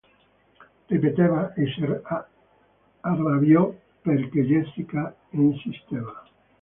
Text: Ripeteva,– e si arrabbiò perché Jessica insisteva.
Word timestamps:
Ripeteva,– 0.93 1.41
e 1.55 1.67
si 1.67 1.85
arrabbiò 3.01 3.71
perché 4.01 4.43
Jessica 4.43 5.15
insisteva. 5.33 6.23